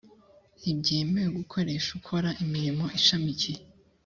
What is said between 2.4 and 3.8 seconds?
imirimo ishamikiye